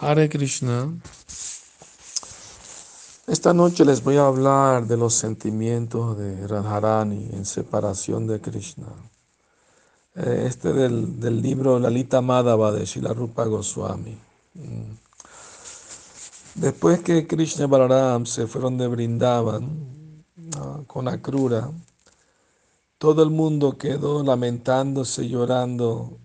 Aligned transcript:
Hare 0.00 0.28
Krishna. 0.28 0.96
Esta 3.26 3.52
noche 3.52 3.84
les 3.84 4.04
voy 4.04 4.16
a 4.16 4.26
hablar 4.26 4.86
de 4.86 4.96
los 4.96 5.12
sentimientos 5.14 6.16
de 6.16 6.46
Radharani 6.46 7.30
en 7.32 7.44
separación 7.44 8.28
de 8.28 8.40
Krishna. 8.40 8.86
Eh, 10.14 10.44
este 10.46 10.72
del, 10.72 11.42
libro 11.42 11.80
Lalita 11.80 12.20
Madhava 12.20 12.70
de 12.70 12.84
Shilarupa 12.84 13.44
Goswami. 13.46 14.16
Mm. 14.54 14.92
Después 16.54 17.00
que 17.00 17.26
Krishna 17.26 17.64
y 17.64 17.68
Balaram 17.68 18.24
se 18.24 18.46
fueron 18.46 18.78
de 18.78 18.86
Brindavan 18.86 20.24
con 20.86 21.08
Akrura, 21.08 21.72
todo 22.98 23.24
el 23.24 23.30
mundo 23.30 23.76
quedó 23.76 24.22
lamentándose 24.22 25.28
llorando 25.28 26.18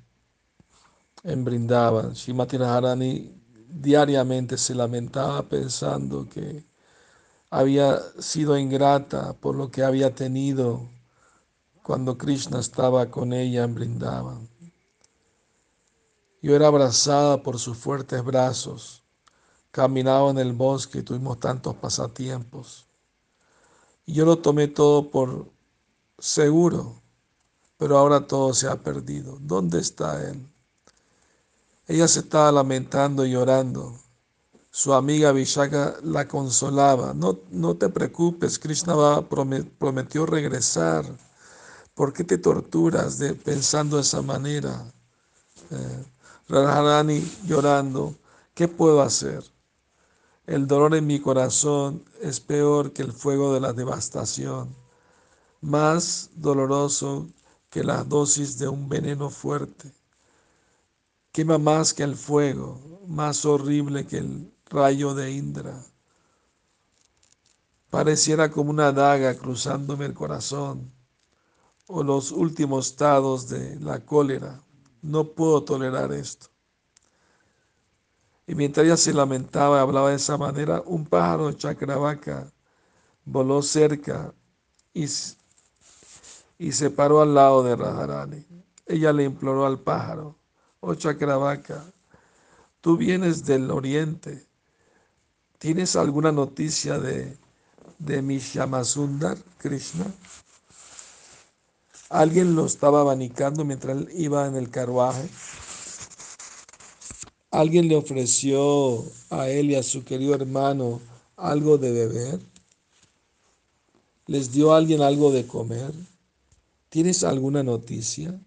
en 1.23 1.43
Brindavan. 1.43 2.13
Shimati 2.13 2.57
Radharani 2.57 3.42
diariamente 3.73 4.57
se 4.57 4.75
lamentaba 4.75 5.41
pensando 5.49 6.29
que 6.29 6.65
había 7.49 7.99
sido 8.19 8.57
ingrata 8.57 9.33
por 9.33 9.55
lo 9.55 9.71
que 9.71 9.83
había 9.83 10.13
tenido 10.13 10.89
cuando 11.81 12.17
Krishna 12.17 12.59
estaba 12.59 13.09
con 13.09 13.33
ella 13.33 13.63
en 13.63 13.75
Brindavan. 13.75 14.49
Yo 16.41 16.55
era 16.55 16.67
abrazada 16.67 17.41
por 17.41 17.57
sus 17.57 17.77
fuertes 17.77 18.23
brazos, 18.23 19.03
caminaba 19.71 20.29
en 20.29 20.37
el 20.37 20.53
bosque 20.53 20.99
y 20.99 21.03
tuvimos 21.03 21.39
tantos 21.39 21.75
pasatiempos. 21.75 22.85
Y 24.05 24.13
yo 24.13 24.25
lo 24.25 24.37
tomé 24.39 24.67
todo 24.67 25.09
por 25.09 25.49
seguro, 26.19 27.01
pero 27.77 27.97
ahora 27.97 28.27
todo 28.27 28.53
se 28.53 28.67
ha 28.67 28.75
perdido. 28.75 29.37
¿Dónde 29.39 29.79
está 29.79 30.29
él? 30.29 30.52
Ella 31.85 32.07
se 32.07 32.21
estaba 32.21 32.49
lamentando 32.51 33.25
y 33.25 33.31
llorando. 33.31 33.99
Su 34.71 34.93
amiga 34.93 35.33
Vishaka 35.33 35.97
la 36.01 36.27
consolaba. 36.29 37.13
No, 37.13 37.39
no 37.51 37.75
te 37.75 37.89
preocupes, 37.89 38.57
Krishna 38.57 38.95
prometió 39.77 40.25
regresar. 40.25 41.05
¿Por 41.93 42.13
qué 42.13 42.23
te 42.23 42.37
torturas 42.37 43.19
de, 43.19 43.33
pensando 43.33 43.97
de 43.97 44.03
esa 44.03 44.21
manera? 44.21 44.85
Eh, 45.71 46.05
Radharani 46.47 47.21
llorando, 47.45 48.15
¿qué 48.53 48.69
puedo 48.69 49.01
hacer? 49.01 49.43
El 50.47 50.67
dolor 50.67 50.95
en 50.95 51.05
mi 51.05 51.19
corazón 51.19 52.03
es 52.21 52.39
peor 52.39 52.93
que 52.93 53.01
el 53.01 53.11
fuego 53.11 53.53
de 53.53 53.59
la 53.59 53.73
devastación, 53.73 54.73
más 55.61 56.29
doloroso 56.35 57.27
que 57.69 57.83
la 57.83 58.03
dosis 58.05 58.57
de 58.57 58.69
un 58.69 58.87
veneno 58.87 59.29
fuerte 59.29 59.91
quema 61.33 61.57
más 61.57 61.95
que 61.95 62.03
el 62.03 62.15
fuego, 62.15 63.01
más 63.07 63.43
horrible 63.43 64.05
que 64.05 64.19
el 64.19 64.53
rayo 64.67 65.15
de 65.15 65.31
Indra. 65.31 65.83
Pareciera 67.89 68.51
como 68.51 68.69
una 68.69 68.91
daga 68.91 69.35
cruzándome 69.35 70.05
el 70.05 70.13
corazón 70.13 70.93
o 71.87 72.03
los 72.03 72.31
últimos 72.31 72.87
estados 72.87 73.49
de 73.49 73.79
la 73.79 74.05
cólera. 74.05 74.61
No 75.01 75.25
puedo 75.25 75.63
tolerar 75.63 76.13
esto. 76.13 76.47
Y 78.45 78.53
mientras 78.53 78.85
ella 78.85 78.97
se 78.97 79.13
lamentaba 79.13 79.77
y 79.77 79.81
hablaba 79.81 80.11
de 80.11 80.17
esa 80.17 80.37
manera, 80.37 80.83
un 80.85 81.03
pájaro 81.05 81.51
Chacravaca 81.51 82.51
voló 83.25 83.63
cerca 83.63 84.33
y, 84.93 85.05
y 86.59 86.71
se 86.71 86.89
paró 86.91 87.21
al 87.21 87.33
lado 87.33 87.63
de 87.63 87.75
Radharani. 87.75 88.45
Ella 88.85 89.11
le 89.13 89.23
imploró 89.23 89.65
al 89.65 89.79
pájaro, 89.79 90.37
oh 90.83 90.95
Chakravaka, 90.95 91.81
tú 92.81 92.97
vienes 92.97 93.45
del 93.45 93.71
oriente. 93.71 94.45
¿Tienes 95.57 95.95
alguna 95.95 96.31
noticia 96.33 96.99
de, 96.99 97.37
de 97.99 98.21
mi 98.21 98.39
Krishna? 99.57 100.05
Alguien 102.09 102.53
lo 102.53 102.65
estaba 102.65 102.99
abanicando 102.99 103.63
mientras 103.63 103.97
él 103.97 104.09
iba 104.13 104.45
en 104.45 104.55
el 104.55 104.69
carruaje. 104.69 105.29
Alguien 107.49 107.87
le 107.87 107.95
ofreció 107.95 109.05
a 109.29 109.47
él 109.47 109.71
y 109.71 109.75
a 109.75 109.83
su 109.83 110.03
querido 110.03 110.35
hermano 110.35 110.99
algo 111.37 111.77
de 111.77 111.91
beber. 111.91 112.39
¿Les 114.27 114.51
dio 114.51 114.73
a 114.73 114.77
alguien 114.77 115.01
algo 115.01 115.31
de 115.31 115.47
comer? 115.47 115.93
¿Tienes 116.89 117.23
alguna 117.23 117.63
noticia? 117.63 118.37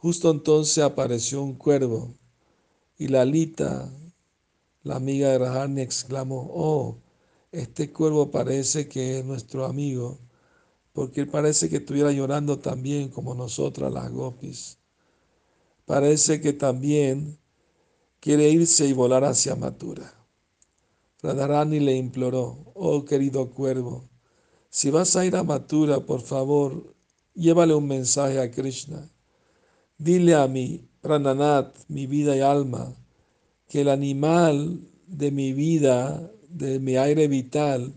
Justo 0.00 0.30
entonces 0.30 0.82
apareció 0.82 1.42
un 1.42 1.56
cuervo 1.56 2.14
y 2.96 3.08
Lalita, 3.08 3.92
la 4.82 4.96
amiga 4.96 5.28
de 5.28 5.38
Rahani, 5.38 5.82
exclamó, 5.82 6.50
oh, 6.54 6.96
este 7.52 7.92
cuervo 7.92 8.30
parece 8.30 8.88
que 8.88 9.18
es 9.18 9.26
nuestro 9.26 9.66
amigo, 9.66 10.18
porque 10.94 11.26
parece 11.26 11.68
que 11.68 11.76
estuviera 11.76 12.12
llorando 12.12 12.58
también 12.58 13.10
como 13.10 13.34
nosotras 13.34 13.92
las 13.92 14.10
gopis. 14.10 14.78
Parece 15.84 16.40
que 16.40 16.54
también 16.54 17.38
quiere 18.20 18.48
irse 18.48 18.86
y 18.86 18.94
volar 18.94 19.24
hacia 19.24 19.54
Matura. 19.54 20.14
Radharani 21.20 21.78
le 21.78 21.94
imploró, 21.94 22.72
oh 22.72 23.04
querido 23.04 23.50
cuervo, 23.50 24.08
si 24.70 24.90
vas 24.90 25.14
a 25.16 25.26
ir 25.26 25.36
a 25.36 25.42
Matura, 25.42 26.00
por 26.00 26.22
favor, 26.22 26.94
llévale 27.34 27.74
un 27.74 27.86
mensaje 27.86 28.40
a 28.40 28.50
Krishna 28.50 29.06
Dile 30.00 30.34
a 30.34 30.48
mi 30.48 30.88
Prananat, 31.02 31.76
mi 31.88 32.06
vida 32.06 32.34
y 32.34 32.40
alma, 32.40 32.96
que 33.68 33.82
el 33.82 33.90
animal 33.90 34.80
de 35.06 35.30
mi 35.30 35.52
vida, 35.52 36.32
de 36.48 36.80
mi 36.80 36.96
aire 36.96 37.28
vital, 37.28 37.92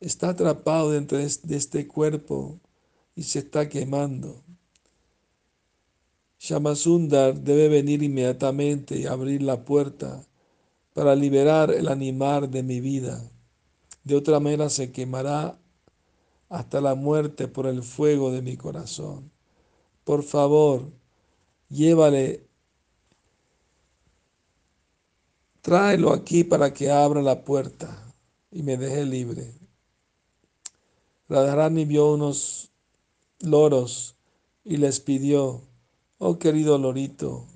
está 0.00 0.28
atrapado 0.28 0.90
dentro 0.90 1.16
de 1.16 1.56
este 1.56 1.88
cuerpo 1.88 2.60
y 3.16 3.22
se 3.22 3.38
está 3.38 3.70
quemando. 3.70 4.42
Shamasundar 6.38 7.40
debe 7.40 7.68
venir 7.68 8.02
inmediatamente 8.02 8.98
y 8.98 9.06
abrir 9.06 9.40
la 9.40 9.64
puerta 9.64 10.22
para 10.92 11.14
liberar 11.14 11.70
el 11.70 11.88
animal 11.88 12.50
de 12.50 12.62
mi 12.62 12.80
vida. 12.80 13.18
De 14.04 14.14
otra 14.14 14.40
manera 14.40 14.68
se 14.68 14.92
quemará 14.92 15.58
hasta 16.50 16.82
la 16.82 16.94
muerte 16.94 17.48
por 17.48 17.66
el 17.66 17.82
fuego 17.82 18.30
de 18.30 18.42
mi 18.42 18.58
corazón. 18.58 19.30
Por 20.04 20.22
favor, 20.22 20.99
llévale, 21.70 22.46
tráelo 25.62 26.12
aquí 26.12 26.44
para 26.44 26.74
que 26.74 26.90
abra 26.90 27.22
la 27.22 27.44
puerta 27.44 28.14
y 28.50 28.62
me 28.62 28.76
deje 28.76 29.06
libre. 29.06 29.54
Radharani 31.28 31.84
vio 31.84 32.12
unos 32.12 32.70
loros 33.38 34.16
y 34.64 34.76
les 34.76 35.00
pidió, 35.00 35.62
oh 36.18 36.38
querido 36.38 36.76
lorito, 36.76 37.46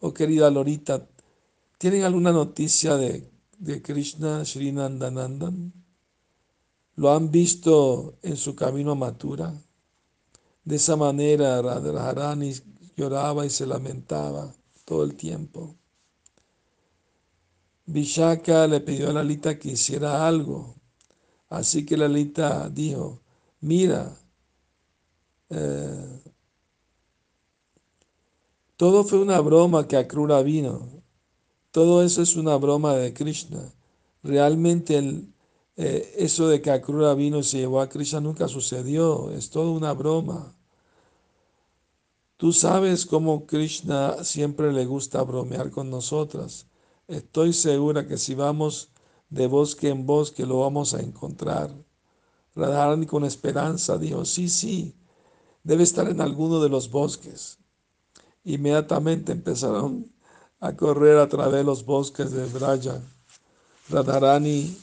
oh 0.00 0.14
querida 0.14 0.48
lorita, 0.50 1.08
¿tienen 1.76 2.04
alguna 2.04 2.30
noticia 2.30 2.96
de, 2.96 3.28
de 3.58 3.82
Krishna 3.82 4.44
Srinandanandan? 4.44 5.72
¿Lo 6.96 7.12
han 7.12 7.32
visto 7.32 8.14
en 8.22 8.36
su 8.36 8.54
camino 8.54 8.92
a 8.92 8.94
Matura? 8.94 9.52
De 10.64 10.76
esa 10.76 10.96
manera 10.96 11.60
Radharani 11.60 12.52
lloraba 12.96 13.44
y 13.44 13.50
se 13.50 13.66
lamentaba 13.66 14.54
todo 14.84 15.04
el 15.04 15.14
tiempo. 15.14 15.76
Vishaka 17.86 18.66
le 18.66 18.80
pidió 18.80 19.10
a 19.10 19.12
Lalita 19.12 19.58
que 19.58 19.72
hiciera 19.72 20.26
algo. 20.26 20.74
Así 21.50 21.84
que 21.84 21.96
Lalita 21.96 22.70
dijo, 22.70 23.20
mira, 23.60 24.16
eh, 25.50 26.22
todo 28.76 29.04
fue 29.04 29.20
una 29.20 29.40
broma 29.40 29.86
que 29.86 29.96
Akrura 29.96 30.42
vino. 30.42 30.88
Todo 31.70 32.02
eso 32.02 32.22
es 32.22 32.36
una 32.36 32.56
broma 32.56 32.94
de 32.94 33.12
Krishna. 33.12 33.72
Realmente 34.22 35.26
eh, 35.76 36.14
eso 36.16 36.48
de 36.48 36.62
que 36.62 36.70
Akrura 36.70 37.14
vino 37.14 37.38
y 37.40 37.44
se 37.44 37.58
llevó 37.58 37.80
a 37.80 37.88
Krishna 37.88 38.20
nunca 38.20 38.48
sucedió, 38.48 39.30
es 39.30 39.50
toda 39.50 39.70
una 39.70 39.92
broma. 39.92 40.56
Tú 42.36 42.52
sabes 42.52 43.06
cómo 43.06 43.46
Krishna 43.46 44.24
siempre 44.24 44.72
le 44.72 44.86
gusta 44.86 45.22
bromear 45.22 45.70
con 45.70 45.88
nosotras. 45.88 46.66
Estoy 47.06 47.52
segura 47.52 48.08
que 48.08 48.18
si 48.18 48.34
vamos 48.34 48.90
de 49.28 49.46
bosque 49.46 49.88
en 49.88 50.04
bosque 50.04 50.44
lo 50.44 50.60
vamos 50.60 50.94
a 50.94 51.00
encontrar. 51.00 51.70
Radharani 52.56 53.06
con 53.06 53.24
esperanza 53.24 53.98
dijo, 53.98 54.24
sí, 54.24 54.48
sí, 54.48 54.96
debe 55.62 55.84
estar 55.84 56.08
en 56.08 56.20
alguno 56.20 56.60
de 56.60 56.68
los 56.68 56.90
bosques. 56.90 57.58
Inmediatamente 58.44 59.32
empezaron 59.32 60.12
a 60.60 60.74
correr 60.76 61.18
a 61.18 61.28
través 61.28 61.54
de 61.54 61.64
los 61.64 61.84
bosques 61.84 62.32
de 62.32 62.46
Braya. 62.46 63.00
Radharani 63.90 64.76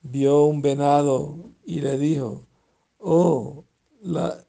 vio 0.00 0.44
un 0.44 0.62
venado 0.62 1.36
y 1.64 1.80
le 1.80 1.98
dijo, 1.98 2.46
oh, 2.98 3.64
la, 4.00 4.44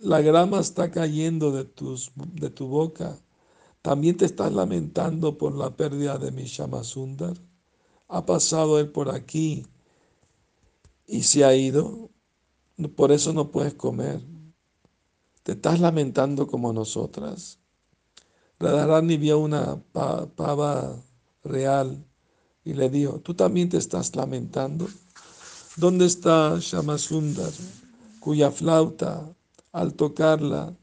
la 0.00 0.20
grama 0.22 0.60
está 0.60 0.90
cayendo 0.90 1.52
de, 1.52 1.64
tus, 1.64 2.12
de 2.16 2.50
tu 2.50 2.66
boca. 2.66 3.18
¿También 3.82 4.16
te 4.16 4.24
estás 4.24 4.52
lamentando 4.52 5.38
por 5.38 5.54
la 5.54 5.76
pérdida 5.76 6.18
de 6.18 6.32
mi 6.32 6.46
Sundar? 6.46 7.36
¿Ha 8.08 8.26
pasado 8.26 8.78
él 8.78 8.90
por 8.90 9.14
aquí 9.14 9.66
y 11.06 11.22
se 11.22 11.44
ha 11.44 11.54
ido? 11.54 12.10
Por 12.96 13.12
eso 13.12 13.32
no 13.32 13.50
puedes 13.50 13.74
comer. 13.74 14.20
¿Te 15.42 15.52
estás 15.52 15.80
lamentando 15.80 16.46
como 16.46 16.72
nosotras? 16.72 17.58
Radharani 18.58 19.16
vio 19.16 19.38
una 19.38 19.82
pava 19.92 20.96
real 21.44 22.04
y 22.64 22.74
le 22.74 22.90
dijo, 22.90 23.20
¿tú 23.20 23.34
también 23.34 23.68
te 23.68 23.78
estás 23.78 24.14
lamentando? 24.14 24.86
¿Dónde 25.76 26.04
está 26.04 26.58
Shamasundar, 26.60 27.52
cuya 28.20 28.50
flauta, 28.50 29.34
al 29.72 29.94
tocarla, 29.94 30.76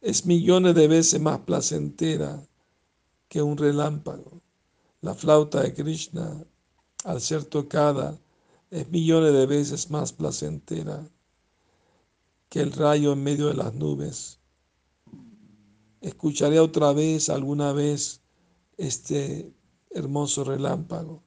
es 0.00 0.26
millones 0.26 0.74
de 0.74 0.88
veces 0.88 1.20
más 1.20 1.40
placentera 1.40 2.46
que 3.28 3.42
un 3.42 3.56
relámpago? 3.56 4.40
La 5.00 5.14
flauta 5.14 5.62
de 5.62 5.74
Krishna, 5.74 6.44
al 7.04 7.20
ser 7.20 7.44
tocada, 7.44 8.18
es 8.70 8.88
millones 8.88 9.32
de 9.32 9.46
veces 9.46 9.90
más 9.90 10.12
placentera 10.12 11.08
que 12.48 12.60
el 12.60 12.72
rayo 12.72 13.12
en 13.12 13.22
medio 13.22 13.48
de 13.48 13.54
las 13.54 13.74
nubes. 13.74 14.38
Escucharé 16.00 16.60
otra 16.60 16.92
vez, 16.92 17.28
alguna 17.28 17.72
vez, 17.72 18.20
este 18.76 19.52
hermoso 19.90 20.44
relámpago. 20.44 21.22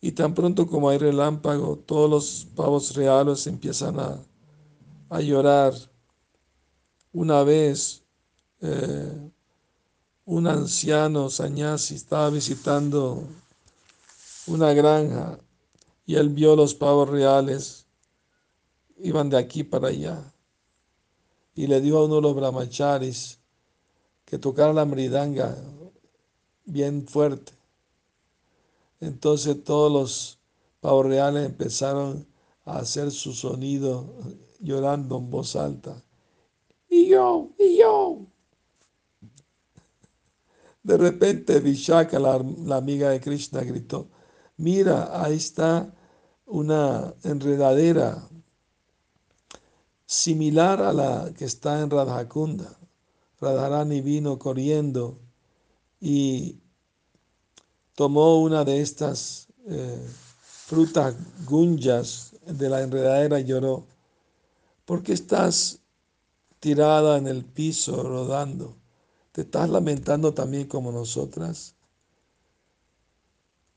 Y 0.00 0.12
tan 0.12 0.34
pronto 0.34 0.66
como 0.66 0.88
hay 0.88 0.98
relámpago, 0.98 1.78
todos 1.78 2.10
los 2.10 2.44
pavos 2.56 2.96
reales 2.96 3.46
empiezan 3.46 4.00
a, 4.00 4.20
a 5.12 5.20
llorar. 5.20 5.74
Una 7.12 7.42
vez, 7.42 8.02
eh, 8.62 9.30
un 10.24 10.46
anciano 10.46 11.28
Sañasi 11.28 11.96
estaba 11.96 12.30
visitando 12.30 13.22
una 14.46 14.72
granja 14.72 15.38
y 16.06 16.14
él 16.14 16.30
vio 16.30 16.56
los 16.56 16.74
pavos 16.74 17.10
reales, 17.10 17.84
iban 19.00 19.28
de 19.28 19.36
aquí 19.36 19.62
para 19.64 19.88
allá. 19.88 20.32
Y 21.54 21.66
le 21.66 21.82
dijo 21.82 21.98
a 21.98 22.06
uno 22.06 22.16
de 22.16 22.22
los 22.22 22.34
brahmacharis 22.34 23.38
que 24.24 24.38
tocara 24.38 24.72
la 24.72 24.86
mridanga 24.86 25.54
bien 26.64 27.06
fuerte. 27.06 27.52
Entonces 28.98 29.62
todos 29.62 29.92
los 29.92 30.38
pavos 30.80 31.04
reales 31.04 31.44
empezaron 31.44 32.26
a 32.64 32.78
hacer 32.78 33.10
su 33.10 33.34
sonido 33.34 34.06
llorando 34.62 35.18
en 35.18 35.30
voz 35.30 35.56
alta. 35.56 36.02
Y 36.88 37.08
yo, 37.08 37.50
y 37.58 37.78
yo. 37.78 38.26
De 40.82 40.96
repente 40.96 41.60
Vishaka, 41.60 42.18
la, 42.18 42.42
la 42.64 42.76
amiga 42.76 43.10
de 43.10 43.20
Krishna, 43.20 43.62
gritó, 43.62 44.08
mira, 44.56 45.22
ahí 45.22 45.36
está 45.36 45.92
una 46.46 47.14
enredadera 47.22 48.28
similar 50.06 50.82
a 50.82 50.92
la 50.92 51.32
que 51.36 51.44
está 51.46 51.80
en 51.80 51.90
Radhakunda. 51.90 52.78
Radharani 53.40 54.00
vino 54.00 54.38
corriendo 54.38 55.18
y 56.00 56.60
tomó 57.94 58.40
una 58.42 58.64
de 58.64 58.80
estas 58.80 59.48
eh, 59.66 60.06
frutas 60.42 61.14
gunjas 61.46 62.34
de 62.46 62.68
la 62.68 62.82
enredadera 62.82 63.40
y 63.40 63.44
lloró. 63.44 63.86
¿Por 64.92 65.02
qué 65.02 65.14
estás 65.14 65.78
tirada 66.60 67.16
en 67.16 67.26
el 67.26 67.46
piso 67.46 68.02
rodando? 68.02 68.76
¿Te 69.32 69.40
estás 69.40 69.70
lamentando 69.70 70.34
también 70.34 70.68
como 70.68 70.92
nosotras? 70.92 71.74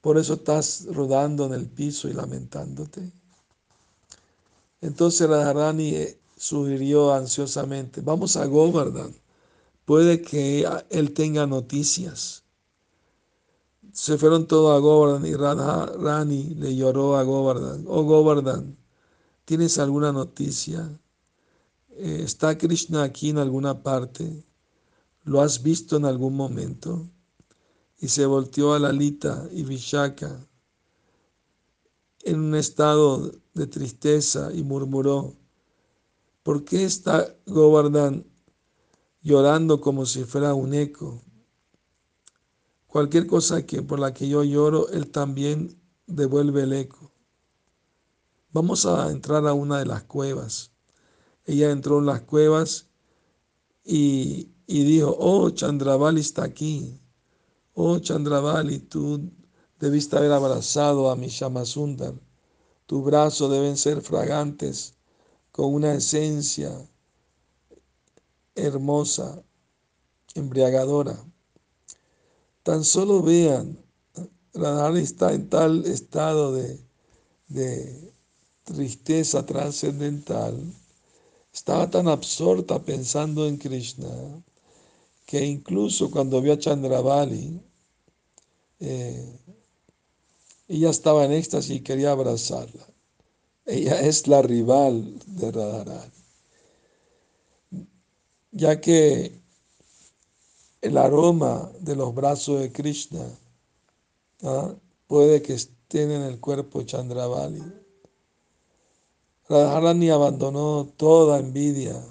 Por 0.02 0.18
eso 0.18 0.34
estás 0.34 0.86
rodando 0.92 1.46
en 1.46 1.54
el 1.54 1.68
piso 1.68 2.10
y 2.10 2.14
lamentándote. 2.14 3.14
Entonces 4.82 5.30
Radharani 5.30 5.96
eh, 5.96 6.20
sugirió 6.36 7.14
ansiosamente, 7.14 8.02
vamos 8.02 8.36
a 8.36 8.46
Govardhan 8.46 9.16
puede 9.86 10.22
que 10.22 10.68
él 10.90 11.14
tenga 11.14 11.48
noticias. 11.48 12.44
Se 13.94 14.18
fueron 14.18 14.48
todos 14.48 14.76
a 14.76 14.80
Govardhan 14.80 15.26
y 15.26 15.34
Radha 15.34 15.86
Rani 15.86 16.56
le 16.56 16.76
lloró 16.76 17.16
a 17.16 17.24
Govardhan. 17.24 17.86
Oh 17.88 18.04
Govardhan, 18.04 18.76
¿tienes 19.46 19.78
alguna 19.78 20.12
noticia? 20.12 21.00
Eh, 21.96 22.22
¿Está 22.24 22.58
Krishna 22.58 23.04
aquí 23.04 23.30
en 23.30 23.38
alguna 23.38 23.82
parte? 23.82 24.44
¿Lo 25.24 25.42
has 25.42 25.64
visto 25.64 25.98
en 25.98 26.06
algún 26.06 26.36
momento? 26.36 27.10
Y 28.00 28.08
se 28.08 28.26
volteó 28.26 28.74
a 28.74 28.80
Lalita 28.80 29.48
y 29.52 29.64
Vishaka 29.64 30.48
en 32.24 32.40
un 32.40 32.56
estado 32.56 33.32
de 33.54 33.68
tristeza 33.68 34.52
y 34.54 34.64
murmuró, 34.64 35.36
¿por 36.44 36.66
qué 36.66 36.84
está 36.84 37.36
Govardhan 37.46 38.26
llorando 39.26 39.82
como 39.82 40.06
si 40.06 40.24
fuera 40.24 40.54
un 40.54 40.76
eco. 40.76 41.20
Cualquier 42.86 43.26
cosa 43.26 43.66
que, 43.66 43.82
por 43.82 44.00
la 44.00 44.14
que 44.14 44.30
yo 44.30 44.44
lloro, 44.44 44.88
Él 44.90 45.10
también 45.10 45.82
devuelve 46.06 46.62
el 46.62 46.74
eco. 46.74 47.12
Vamos 48.52 48.86
a 48.86 49.12
entrar 49.12 49.48
a 49.48 49.54
una 49.54 49.80
de 49.80 49.88
las 49.88 50.04
cuevas. 50.04 50.75
Ella 51.46 51.72
entró 51.72 52.00
en 52.00 52.08
las 52.08 52.22
cuevas 52.22 52.88
y, 53.84 54.50
y 54.68 54.84
dijo, 54.84 55.16
oh, 55.20 55.50
Chandravali 55.52 56.22
está 56.22 56.44
aquí. 56.44 57.00
Oh, 57.74 58.00
Chandravali, 58.00 58.80
tú 58.80 59.32
debiste 59.80 60.18
haber 60.18 60.32
abrazado 60.32 61.10
a 61.12 61.16
mi 61.16 61.28
Shamasundar. 61.28 62.14
Tus 62.86 63.04
brazos 63.04 63.52
deben 63.52 63.78
ser 63.78 64.02
fragantes 64.02 64.96
con 65.52 65.74
una 65.74 65.94
esencia 65.94 66.72
hermosa, 68.56 69.44
embriagadora. 70.34 71.18
Tan 72.64 72.84
solo 72.84 73.22
vean, 73.22 73.78
Radharani 74.54 75.02
está 75.02 75.34
en 75.34 75.50
tal 75.50 75.86
estado 75.86 76.54
de, 76.54 76.80
de 77.48 78.14
tristeza 78.64 79.46
trascendental, 79.46 80.74
estaba 81.56 81.90
tan 81.90 82.10
absorta 82.10 82.84
pensando 82.84 83.48
en 83.48 83.56
Krishna, 83.58 84.10
que 85.26 85.46
incluso 85.46 86.12
cuando 86.12 86.42
vio 86.42 86.54
a 86.54 86.60
Chandravali, 86.60 87.62
eh, 88.82 89.40
ella 90.68 90.90
estaba 90.90 91.24
en 91.24 91.32
éxtasis 91.32 91.78
y 91.78 91.80
quería 91.80 92.12
abrazarla. 92.12 92.86
Ella 93.66 94.02
es 94.02 94.28
la 94.28 94.42
rival 94.42 95.18
de 95.26 95.52
Radharani 95.52 96.16
ya 98.56 98.80
que 98.80 99.42
el 100.82 100.98
aroma 100.98 101.72
de 101.82 101.96
los 101.96 102.16
brazos 102.16 102.62
de 102.62 102.72
Krishna 102.72 103.26
¿ah? 104.44 104.74
puede 105.08 105.42
que 105.42 105.54
estén 105.54 106.12
en 106.12 106.22
el 106.22 106.40
cuerpo 106.40 106.84
Chandravali. 106.84 107.62
Radharani 109.48 110.10
abandonó 110.10 110.88
toda 110.98 111.40
envidia 111.40 112.02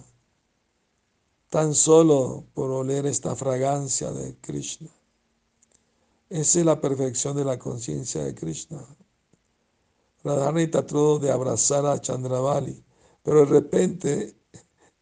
tan 1.51 1.75
solo 1.75 2.45
por 2.55 2.71
oler 2.71 3.07
esta 3.07 3.35
fragancia 3.35 4.13
de 4.13 4.37
Krishna. 4.41 4.91
Esa 6.29 6.59
es 6.61 6.65
la 6.65 6.81
perfección 6.81 7.37
de 7.37 7.45
la 7.45 7.59
conciencia 7.59 8.25
de 8.25 8.35
Krishna. 8.35 8.85
Radharani 10.23 10.69
trató 10.69 11.19
de 11.19 11.31
abrazar 11.33 11.85
a 11.87 12.01
Chandravali, 12.01 12.83
pero 13.23 13.41
de 13.41 13.47
repente 13.47 14.37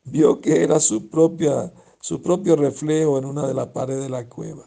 vio 0.04 0.40
que 0.40 0.62
era 0.62 0.80
su, 0.80 1.08
propia, 1.10 1.72
su 2.00 2.22
propio 2.22 2.56
reflejo 2.56 3.18
en 3.18 3.26
una 3.26 3.46
de 3.46 3.54
las 3.54 3.68
paredes 3.68 4.04
de 4.04 4.10
la 4.10 4.28
cueva. 4.28 4.66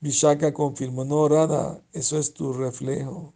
Vishaka 0.00 0.52
confirmó, 0.52 1.04
no, 1.04 1.28
Radha, 1.28 1.80
eso 1.92 2.18
es 2.18 2.34
tu 2.34 2.52
reflejo. 2.52 3.32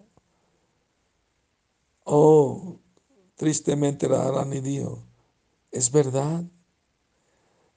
Oh, 2.05 2.79
tristemente 3.37 4.09
Radharani 4.09 4.61
dijo, 4.61 5.03
es 5.71 5.91
verdad. 5.91 6.45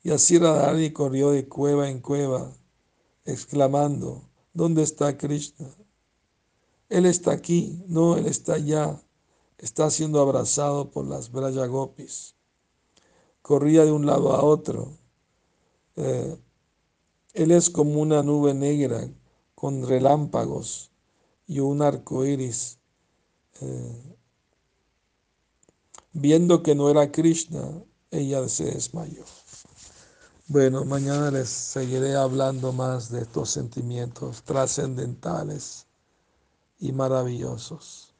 Y 0.02 0.12
así 0.12 0.38
Radharani 0.38 0.92
corrió 0.92 1.32
de 1.32 1.48
cueva 1.48 1.90
en 1.90 2.00
cueva, 2.00 2.52
exclamando, 3.26 4.30
¿dónde 4.54 4.84
está 4.84 5.18
Krishna? 5.18 5.70
Él 6.90 7.06
está 7.06 7.32
aquí, 7.32 7.84
no, 7.88 8.18
él 8.18 8.28
está 8.28 8.54
allá 8.54 9.00
está 9.64 9.90
siendo 9.90 10.20
abrazado 10.20 10.92
por 10.92 11.06
las 11.06 11.32
Braya 11.32 11.66
Gopis. 11.68 12.36
Corría 13.42 13.86
de 13.86 13.94
un 13.94 14.06
lado 14.06 14.34
a 14.34 14.44
otro. 14.44 14.92
Eh, 15.96 16.38
él 17.34 17.52
es 17.52 17.70
como 17.70 18.02
una 18.02 18.24
nube 18.24 18.54
negra 18.54 19.10
con 19.56 19.88
relámpagos 19.88 20.92
y 21.48 21.62
un 21.62 21.82
arco 21.82 22.26
iris. 22.26 22.78
Eh, 23.64 24.18
viendo 26.12 26.62
que 26.64 26.76
no 26.76 26.90
era 26.90 27.12
Krishna, 27.12 27.84
ella 28.12 28.48
se 28.50 28.66
desmayó. 28.66 29.24
Bueno, 30.48 30.84
mañana 30.84 31.32
les 31.32 31.48
seguiré 31.48 32.16
hablando 32.16 32.74
más 32.74 33.10
de 33.10 33.22
estos 33.22 33.50
sentimientos 33.50 34.44
trascendentales 34.44 35.88
y 36.78 36.92
maravillosos. 36.92 38.14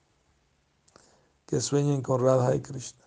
Que 1.46 1.60
sueñen 1.60 2.02
con 2.02 2.24
Radha 2.24 2.56
y 2.56 2.62
Krishna. 2.62 3.03